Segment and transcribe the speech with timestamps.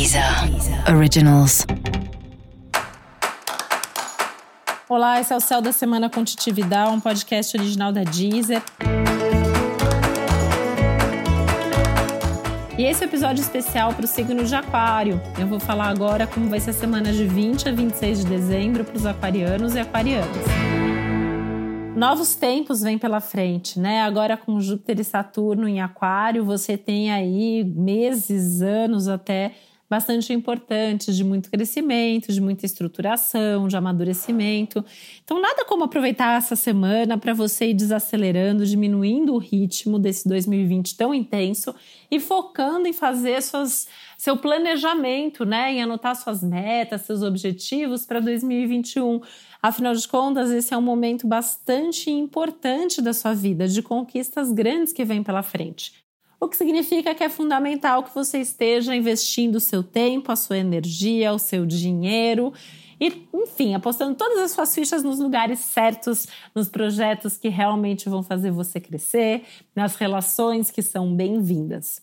[0.00, 0.24] Deezer
[0.96, 1.66] Originals.
[4.88, 8.62] Olá, esse é o Céu da Semana com Titividade, um podcast original da Deezer.
[12.78, 15.20] E esse é episódio especial para o signo de Aquário.
[15.38, 18.84] Eu vou falar agora como vai ser a semana de 20 a 26 de dezembro
[18.84, 20.46] para os aquarianos e aquarianas.
[21.94, 24.00] Novos tempos vêm pela frente, né?
[24.00, 29.52] Agora com Júpiter e Saturno em Aquário, você tem aí meses, anos até
[29.90, 34.84] bastante importantes de muito crescimento, de muita estruturação, de amadurecimento.
[35.24, 40.96] Então, nada como aproveitar essa semana para você ir desacelerando, diminuindo o ritmo desse 2020
[40.96, 41.74] tão intenso
[42.08, 45.72] e focando em fazer suas, seu planejamento, né?
[45.72, 49.20] Em anotar suas metas, seus objetivos para 2021
[49.62, 54.90] Afinal de contas, esse é um momento bastante importante da sua vida, de conquistas grandes
[54.90, 55.92] que vêm pela frente.
[56.40, 60.56] O que significa que é fundamental que você esteja investindo o seu tempo, a sua
[60.56, 62.50] energia, o seu dinheiro
[62.98, 68.22] e, enfim, apostando todas as suas fichas nos lugares certos, nos projetos que realmente vão
[68.22, 69.42] fazer você crescer,
[69.76, 72.00] nas relações que são bem-vindas.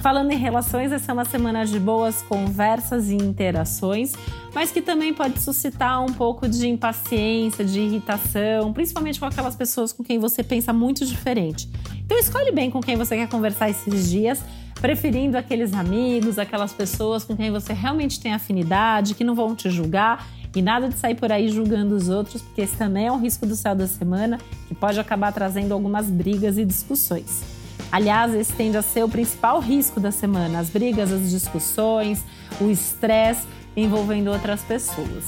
[0.00, 4.12] Falando em relações, essa é uma semana de boas conversas e interações,
[4.54, 9.92] mas que também pode suscitar um pouco de impaciência, de irritação, principalmente com aquelas pessoas
[9.92, 11.68] com quem você pensa muito diferente.
[12.04, 14.40] Então escolhe bem com quem você quer conversar esses dias,
[14.80, 19.68] preferindo aqueles amigos, aquelas pessoas com quem você realmente tem afinidade, que não vão te
[19.68, 23.18] julgar e nada de sair por aí julgando os outros, porque esse também é um
[23.18, 27.57] risco do céu da semana que pode acabar trazendo algumas brigas e discussões.
[27.90, 32.24] Aliás, esse tende a ser o principal risco da semana: as brigas, as discussões,
[32.60, 35.24] o estresse envolvendo outras pessoas.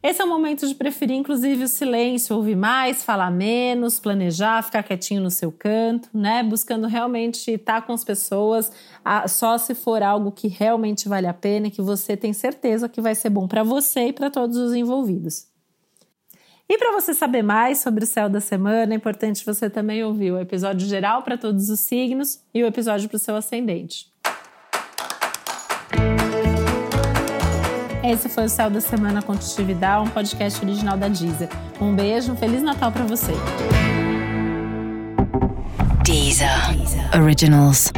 [0.00, 4.82] Esse é o momento de preferir, inclusive, o silêncio, ouvir mais, falar menos, planejar, ficar
[4.82, 6.42] quietinho no seu canto, né?
[6.42, 8.72] Buscando realmente estar com as pessoas,
[9.28, 13.14] só se for algo que realmente vale a pena que você tem certeza que vai
[13.14, 15.46] ser bom para você e para todos os envolvidos.
[16.70, 20.32] E para você saber mais sobre o céu da semana, é importante você também ouvir
[20.32, 24.06] o episódio geral para todos os signos e o episódio para o seu ascendente.
[28.04, 31.48] Esse foi o Céu da Semana com Titividade, um podcast original da Deezer.
[31.80, 33.32] Um beijo, um Feliz Natal para você.
[36.04, 36.76] Deezer.
[36.76, 37.22] Deezer.
[37.22, 37.90] Originals.